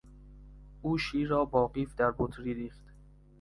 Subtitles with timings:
[0.81, 2.83] او شیر را با قیف در بطری ریخت.